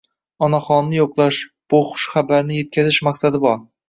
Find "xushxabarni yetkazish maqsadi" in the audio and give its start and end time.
1.89-3.43